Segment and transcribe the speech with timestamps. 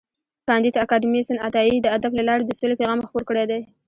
[0.47, 3.61] کانديد اکاډميسن عطايي د ادب له لارې د سولې پیغام خپور کړی دی.